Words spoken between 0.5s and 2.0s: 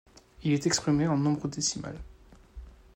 est exprimé en nombre décimal.